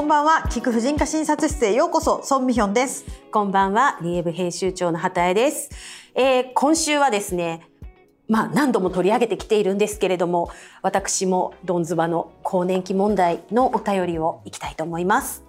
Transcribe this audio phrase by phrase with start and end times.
[0.00, 0.44] こんばんは。
[0.48, 2.22] 聞く婦人科診察室へようこそ。
[2.24, 3.04] ソンミヒョンです。
[3.30, 3.98] こんばんは。
[4.00, 5.68] リエブ編集長の畑江です、
[6.14, 7.68] えー、今週はですね
[8.26, 10.48] まあ何度も取り上げてきているんですけれども
[10.80, 15.44] 私もドンズバの更年期問題のお便りをいきたいと思います。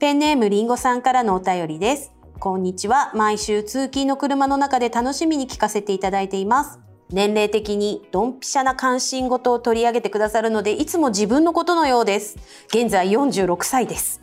[0.00, 2.10] ペンネームりんごさんからのお便りです。
[2.40, 3.12] こんにちは。
[3.14, 6.80] 毎週通勤の車の中で楽しみに聞かせていただいています。
[7.12, 12.36] 年齢的にドンピシャな関心事を取り上げてくださるので、いつも自分のことのようです。
[12.68, 14.22] 現在46歳です。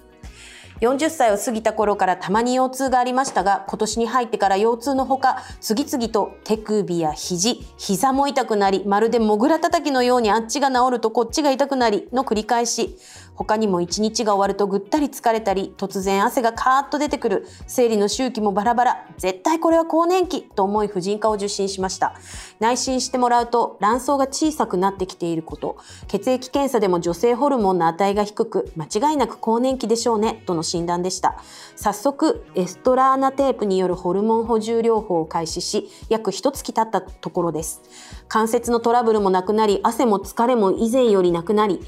[0.82, 12.98] 40歳を過ぎた頃からたまに腰痛がありましたが、今年に入ってから腰痛のほか、次々と手首や肘、膝も痛くなり、まるでモグラ叩きのようにあっちが治るとこっちが痛くなりの繰り返し、
[13.40, 22.16] 他にも一日が終わるとぐったり疲れたり、突然汗がカーッと出てくる、生理の周期もバラバラ、絶対これは更年期と思い婦人科を受診しました。
[22.60, 25.78] 内診してもらうと卵巣が小さくなってきていること、
[26.10, 31.42] 血液検査でも女性ホルモンの値が低く、間違いなく更年期でしょうね、との診断でした。
[31.78, 37.82] 早速、エストラーナテープによるホルモン補充療法を開始し、約一月経ったところです。
[38.28, 41.80] 関節のトラブルもなくなり、汗も疲れも以前よりなくなり、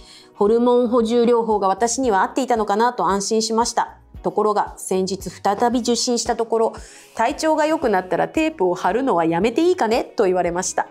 [0.42, 4.00] ホルモン補充療法が私には合っていたのかなと安心しました。
[4.24, 6.74] ところが先日再び受診したところ
[7.14, 10.88] 体調が良くなったらテープを貼るのはやめていいかねと言われました。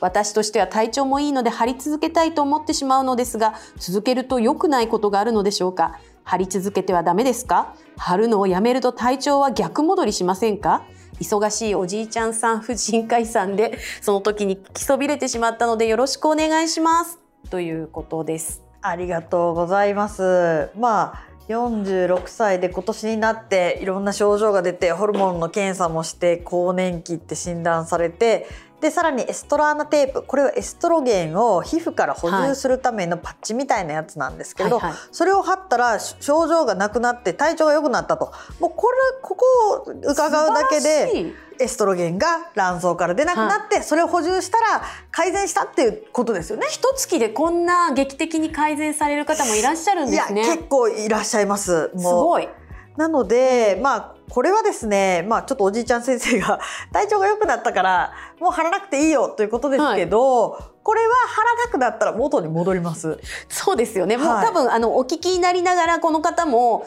[0.00, 6.00] 私としては体調もいいので貼り続けたいと思ってしまうのですが続けると良くないことがあるのでしょうか。
[6.24, 7.76] 貼り続けてはダメですか？
[7.96, 10.82] 貼るのをやめると体調は逆戻りしませんか？
[11.20, 17.20] 忙しいおじいちゃんさん婦人科医さんでその時に来そびれてしまったのでよろしくお願いします。
[17.48, 18.67] ということです。
[18.80, 20.70] ありがとうございます。
[20.76, 28.46] まあ46歳で今年になっていろんな症状が出てホルモンの検査もして更年期って診断されて
[28.80, 39.44] でさらにエストラーナテープこれはエストロゲンを皮膚から補充するためのパッチみたいなやつなんですけど、はいはいはい、それを貼ったら症状がなくなって体調が良くなったともうこれここ
[39.88, 46.66] を伺うだけでエストロゲンが卵巣から出なくなって、はい、それを補充したら改善したっていうことですよね。
[46.70, 50.44] 一月でこんな劇的に改善される方もいらっしゃるんですね。
[50.44, 51.90] 結構いらっしゃいます。
[51.96, 52.48] すごい。
[52.96, 56.60] なので、まあ、これはですね、まあ、ちょっとおじいちゃん先生が
[56.92, 63.18] 体調が良くなったから、もう貼らなくていいよということですけど、はい、これは貼らなくなったら元に戻ります。
[63.48, 64.16] そうですよね。
[64.16, 66.86] もう多分、あの、お聞きになりながら、この方も、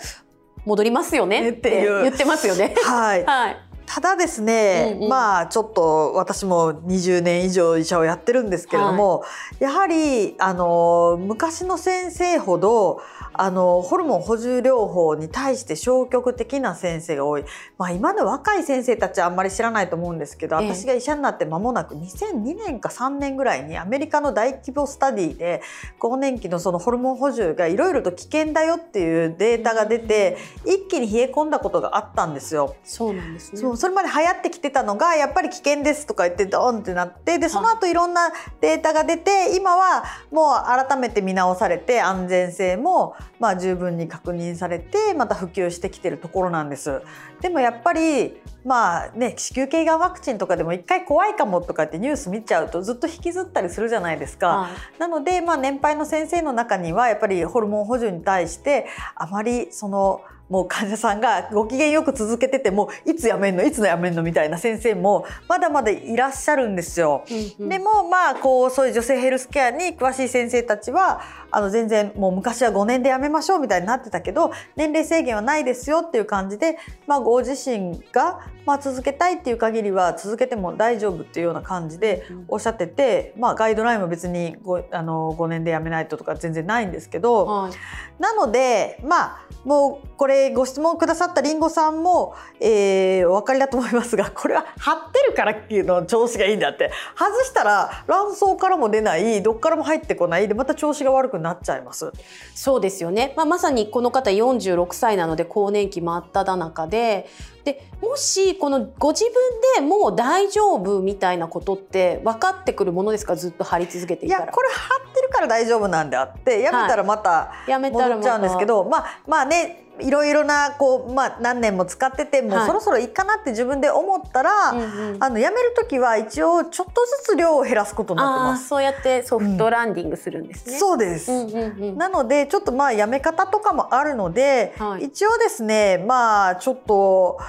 [0.65, 2.75] 戻りますよねって言ってますよね。
[2.83, 3.25] はい。
[3.25, 3.57] はい。
[3.93, 9.25] ただですね、うんうん、まあちょっと私も20年以上医者をやってるんですけれども、は
[9.59, 13.01] い、やはりあの昔の先生ほど
[13.33, 17.43] あのホルモン補充療法に対して消極的な先生が多い、
[17.77, 25.61] まあ、今の若い先生たちはあんまり知らないと思うんですけど、私が医者になって間もなく2002年か3年ぐらいにアメリカの大規模スタディで
[25.97, 32.75] 更年期のそのホルモン補充がいろいろと危険だよっていうデータが出て一気に冷え込んだことがあったんですよ。
[32.83, 38.29] そうなんですねそれまで流行ってきてたのがやっぱり危険ですとか言ってドーンってなってでその後いろんな
[38.61, 47.01] データが出て今はもう改めて見直されて安全性もまあ、十分に確認されてまた普及してきてるところなんです。
[47.41, 54.47] でもやっぱりまあね子宮頸がんワクチンとかでも一回怖いかもとかってニュース見ちゃうとずっと引きずったりするじゃないですか。
[54.47, 63.63] はい、なのでまあ年配の先生の中にはやっぱりホルモン補充に対してあまりそのもう患者さんがご機嫌よく続けててもいつ辞めんの？
[63.63, 64.21] いつの辞めんの？
[64.21, 67.23] みたいな先生もまだまだいらっしゃるんですよ。
[67.31, 87.73] うんうん、でもまあこうそういう女性ヘルスケアに詳しい先生たちはあの全然もう昔は5年で辞めましょうみたいになってたけど年齢制限はないですよっていう感じで、まあ、ご自身がまあ続けたいっていう限りは続けても大丈夫っていうような感じでおっしゃってて、まあ、ガイドラインも別に 5, あの5年で辞めないととか全然ないんですけど、はい、
[88.21, 96.91] なのでまあもうこれご質問くださったりんごさんも、えー、お分かりだと思いますがこれは張ってるからっていうの調子がいいんだって。
[97.15, 102.11] 外したら卵巣からも出ないどっからも入ってこないでまた調子が悪くなっちゃいます。
[102.55, 107.27] そうですよね、まあ、まさにこの方46歳なので更年期真っ只中で。
[107.63, 109.33] でもしこのご自分
[109.75, 113.35] でもう大丈夫みたいなことって分かってくるものですか？
[113.35, 114.43] ずっと張り続けていたら。
[114.45, 128.67] いやこれ張ってるから大丈夫なんであってやめたらまた戻っちゃうんですけど、はい、まあまあねいろいろなこう、まあ、何年も使ってても、はい、そろそろいいかなって自分で思ったら、うんうん、あのやめる時は一応ちょっとずつ量を減らすことになってます。
[128.67, 130.73] そうやってソフトランディングするんですね。
[130.73, 137.39] うん、そうです、うんうんうん、なのでちょっとまあやめ方とかもあるので、はい、一応ですねまあちょっと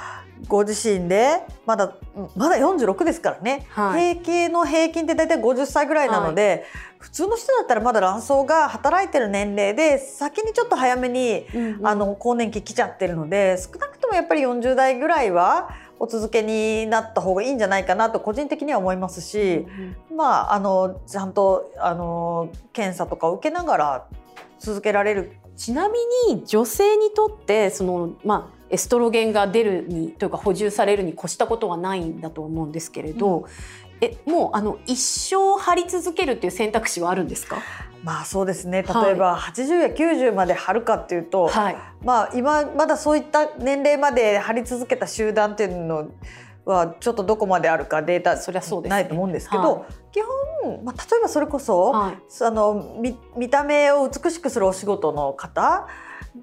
[0.49, 1.95] ご自身でまだ
[2.37, 4.15] まだ46ですからね、はい。
[4.15, 6.65] 閉経の平均って大体50歳ぐらいなので、
[6.99, 11.87] 普通の人だったらまだ卵巣が働いてる年齢で先にちょっと早めに、うんうん。
[11.87, 19.67] あの更年期来ちゃってるので少なくともやっぱり40代ぐらいはお続けになった方がいいんじゃないかなと個人的には思いますし、
[20.15, 24.07] まああのちゃんとあの検査とかを受けながら
[24.59, 25.33] 続けられる。
[25.55, 25.99] ちなみ
[26.33, 33.45] に女性にとってそのまあエストロゲンが出るにというか補充されるに越したことはないんだと思うんですけれど、
[34.01, 37.59] えもうあの一生張り続けるっていう選択肢はあるんですか？
[38.03, 41.77] まあそうですねはい例えば80や90まで張るかっていうと、はい。
[42.03, 46.11] まあ今まだそういった年齢まで張り続けた集団っていうの
[46.65, 50.21] はちょっとどこまであるかデータそりゃそうですねないと思うんですけど、は基
[50.63, 52.19] 本、まあ、例えばそれこそ、はい。
[52.41, 55.87] あの見見た目を美しくするお仕事の方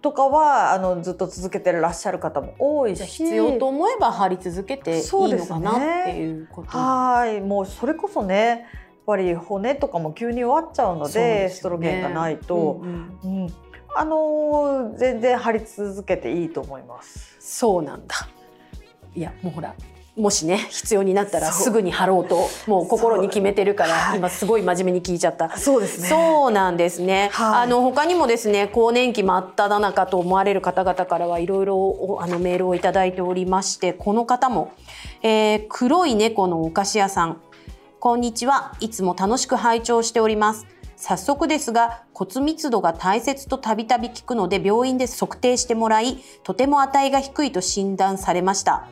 [0.02, 6.70] とかはあのずっと続けてらっしゃる方も多いし必要と思えば張り続けていいのかなっていうこと。
[6.78, 8.60] はいもうそれこそねやっ
[9.06, 13.54] ぱり骨とかも急に終わっちゃうのでねエストロゲンがないと、うんうんうん
[13.96, 17.36] あのー全然張り続けていいと思います。
[17.40, 18.16] そうなんだ。
[19.16, 19.74] いやもうほら。
[20.20, 25.58] もしね必要になったらすぐに貼ろうともう心に決めてるからはい今すごい真面目に聞いちゃった。
[25.58, 26.10] そうですね。
[26.10, 27.30] そうなんですね。
[27.32, 34.74] はいあの他にもですね更年期真っ只中と思われる方々からはいろいろおあのメールをいただいておりましてこの方も、
[35.24, 37.42] えー黒い猫のお菓子屋さん
[38.00, 40.79] こんにちはいつも楽しく拝聴しております。
[41.02, 48.88] 早速ですが骨密度が大切とたびたび聞くので病院で測定してもらいとても値が低いと診断されました。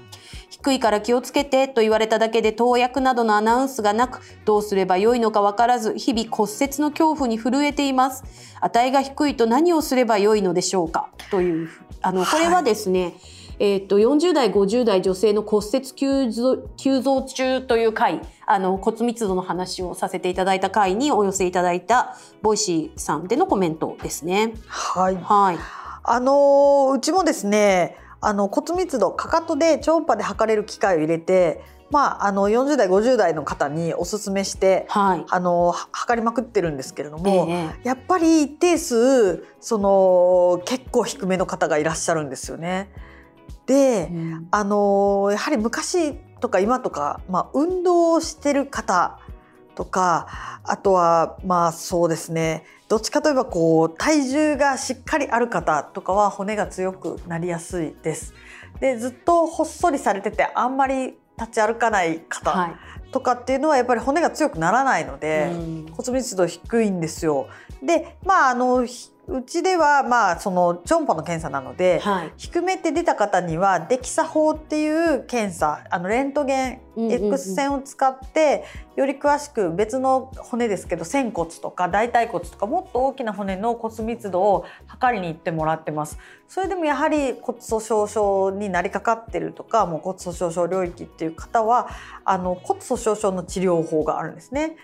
[0.50, 8.24] 低いから気をつけてと言われただけで投薬などのアナウンスがなくどうすればよいのか分からず日々骨折の恐怖に震えています。
[8.62, 11.10] 値が低いと何をすればよいのでしょうか？
[11.30, 11.70] という
[12.02, 13.14] あのこれはですね、
[13.60, 24.54] えー、と40代50代女性の骨折急増急増中という回あの骨密度の話をさせていただいた回にお寄せいただいた Voicyさんでのコメントですね。
[24.68, 25.16] はい。
[25.16, 25.58] はい、
[26.04, 31.62] あのーうちもですねあの骨密度かかとで超音波で測れる機械を入れて、
[31.92, 42.90] まあ、あの40代50代の方におすすめして、はいあのは測りまくってるんですけれども、ええやっぱり一定数その結構低めの方がいらっしゃるんですよね。
[43.66, 49.20] で、うんあのやはり昔とか今とか、まあ、運動をしてる方
[49.76, 58.34] とかあとはまあそうですねどっちかといえばこう体重がしっかりある方とかは骨が強くなりやすいです。
[58.80, 62.76] でずっとほっそりされててあんまり立ち歩かない方はい
[63.12, 67.48] とかっていうのはやっぱり骨が強くならないので、うん骨密度低いんですよ。
[67.82, 72.34] でまああのひうちではまあその超音波の検査なので、はい。
[72.38, 78.64] 低めって出た方にはデキサ法っていう検査あのレントゲン X 線を使って
[78.96, 86.18] より詳しく別の骨ですけど仙骨とか大腿骨とかもっと大きな骨の骨密度を測りに行ってもらってます。
[86.48, 91.90] それでもやはり骨粗しょう症になりかかってるとかもう骨粗しょう症領域っていう方は
[92.24, 94.78] あの骨粗しょう症の治療法があるんですね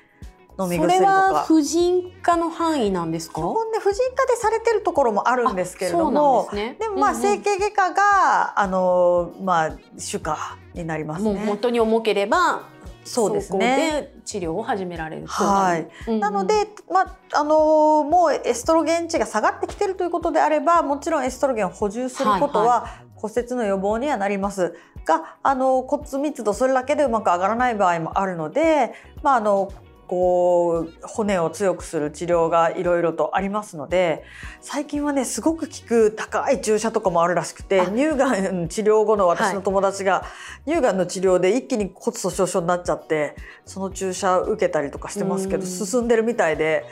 [0.59, 1.43] 飲みそ薬とれはか。
[1.45, 3.35] 婦人科の範囲なんですか？
[3.35, 6.77] 基本ね婦人科でされてるところもあるんですけれどあもですね。
[6.79, 11.45] でもまあ整形外科があのまあ主科になりますもうね。
[11.45, 12.63] 本当に重ければ
[13.03, 14.09] そうですそこね。
[14.13, 15.87] で治療を始められるはい。
[16.07, 16.19] うんうん。
[16.19, 24.75] なので、まああのもうエストロゲン値が下がってきてるということであればもちろんエストロゲンを補充することはいは骨折の予防にはなります。
[25.05, 29.69] があの骨密度それだけでうまく上がらない場合もあるので、まあ、あの
[30.13, 34.23] こう骨を強くする治療がいろいろとありますので
[34.61, 37.87] 最近はねすごく効く高い注射とかもあるらしくてあ。
[37.87, 40.23] 乳がん治療後の私の友達が、
[40.67, 45.67] 乳がんの治療で一気に骨粗しょう症になっちゃってその注射受けたりとかしてますけどうん。
[45.67, 46.85] 進んでるみたいで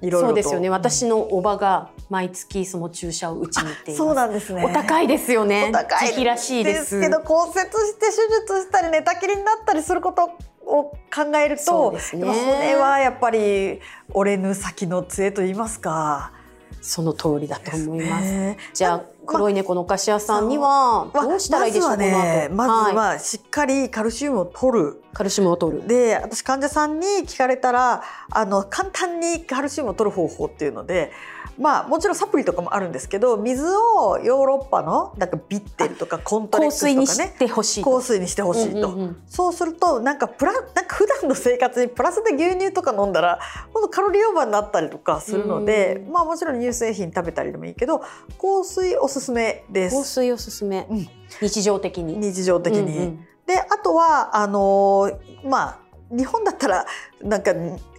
[0.00, 0.26] いろいろと。
[0.26, 0.68] そうですよね。
[0.68, 3.96] 私のおばが毎月その注射を打ちに行っています。
[3.98, 4.64] そうなんですね。
[4.64, 5.66] お高いですよね。
[5.68, 10.30] お高いらしいですけど骨折して手術したり寝たきりになったりすること
[10.72, 12.26] を考えると、そね。
[12.26, 13.80] やっぱ骨はやっぱり
[14.12, 16.32] 折れぬ先の杖と言いますか。
[16.80, 18.24] その通りだと思います。
[18.24, 18.56] ね。
[18.74, 25.86] じゃあ黒い猫のお菓子屋さんにはまどうしたらいいでしょうまずはねまずはしっかりカルシウムを取るカルシウムを取る。
[25.86, 31.12] で私患者さんに聞かれたらあの簡単にカルシウムを取る方法っていうので
[31.58, 37.90] まあもちろんサプリとかもあるんですけど水をヨーロッパのなんかビッテルとかコントレックスとかね香水にしてほしいと。
[37.90, 43.38] 香水にしてほしいと、うんうんうんそうするとなんかプラなんか普段の生活にプラスで牛乳とか飲んだら
[43.72, 50.86] 今度カロリーオーバーになったりとかするので、うんまあもちろん乳製品食べたりでもいいけど香水おすすめです香水おすすめ。
[50.90, 51.08] うん
[51.40, 52.18] 日常的に。
[52.18, 52.80] 日常的に。
[52.80, 55.78] うんうんであとはあのーまあ
[56.10, 56.86] 日本だったら
[57.22, 57.52] なんか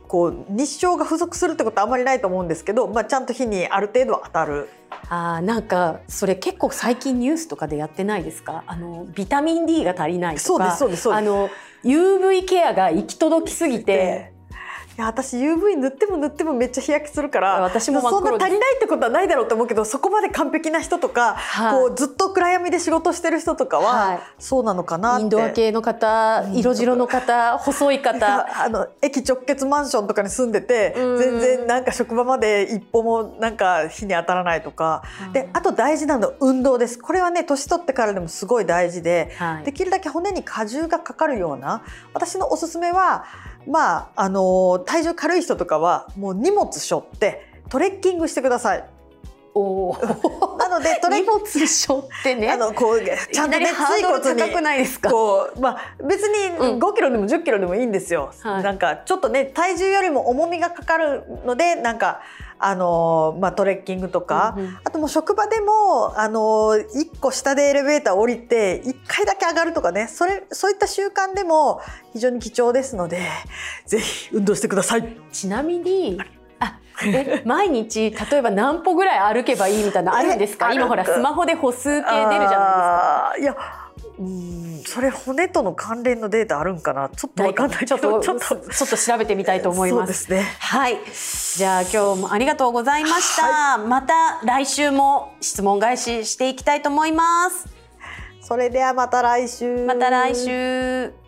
[0.07, 4.69] こう日照が不足するってことはあんまりないと思うんですけど、まあ、ちゃんと日にある程度は当たる。
[5.09, 8.63] あーなんかそれ結構最近ニュースとかでやってないですか？
[8.67, 11.19] あのビタミン D が足りないとかそうですそうですそうです。
[11.19, 11.49] あの
[11.83, 14.32] UV ケアが行き届きすぎて
[14.95, 21.73] いや私 UV 塗っても塗ってもめっちゃ日焼けするから私もそんな足りないってことはないだろうと思うけどそこまで完璧な人とか、はい。
[21.73, 24.19] こうずっと暗闇で仕事してる人とかは、はい。
[24.37, 25.23] そうなのかなって。
[25.23, 26.57] インドア系の方うん。
[26.57, 28.63] 色白の方細い方。
[28.63, 31.17] あの駅直結マンションとかに住んでてうん。
[31.17, 35.01] 全然なんか職場まで一歩もなんか日に当たらないとか。
[35.33, 36.99] であと大事なの運動です。
[36.99, 39.63] これはね年取ってからでもすごい大事ではい。
[39.63, 41.81] できるだけ骨に荷重がかかるような
[42.13, 43.25] 私のおすすめは
[43.67, 48.92] まああの体重軽い人とかはもう荷物背負ってトレッキングしてください。
[49.55, 50.57] おー。
[50.57, 52.49] なので トレ荷物背負ってね。
[52.51, 55.09] あのこうちゃんとねいきなりハードル椎骨に高くないですか？
[55.11, 56.75] こうまあ別うん。
[56.75, 58.31] に5キロでも10キロでもいいんですよ。
[58.41, 58.63] はい。
[58.63, 62.21] なんかちょっとね体重よりも重みがかかるのでなんか
[62.59, 64.77] あのーまあトレッキングとか、うんうん。
[64.83, 70.07] あともう職場でもあのー1個下でエレベーター降りて1回だけ上がるとかね。
[70.07, 71.81] それそういった習慣でも
[72.13, 73.19] 非常に貴重ですので
[73.85, 75.17] ぜひ運動してください。
[75.31, 76.25] ちなみにあ
[77.05, 80.71] え毎日例えば何歩ぐらい歩けばいいみたいなのあるんですか？
[80.71, 83.89] え今ほらスマホで歩数計出るじゃないですか。
[84.19, 87.09] うんそれ骨との関連のデータあるんかな？
[87.09, 90.05] ちょっとわかんないけちょどっとちょっとちょっと調べてみたいと思いま。
[90.07, 90.97] すすねはい。
[91.57, 93.77] じゃあ今日もありがとうございました。
[93.79, 97.65] また来週も質問返ししていきたいと思います。
[98.41, 101.22] それではまた来週また来週。